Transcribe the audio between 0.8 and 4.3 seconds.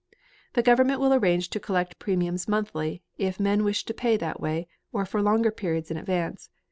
will arrange to collect premiums monthly, if men wish to pay